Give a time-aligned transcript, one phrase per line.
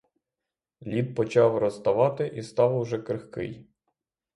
[0.83, 3.65] Лід почав розтавати і став уже крихкий.